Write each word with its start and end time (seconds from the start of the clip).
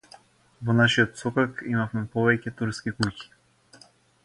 Во 0.69 0.75
нашиот 0.77 1.19
сокак 1.23 1.61
имавме 1.73 2.03
повеќе 2.17 2.55
турски 2.63 2.97
куќи. 3.03 3.31